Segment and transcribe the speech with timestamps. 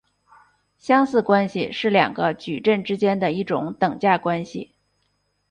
[0.79, 4.73] 相似关系是两个矩阵之间的一种等价关系。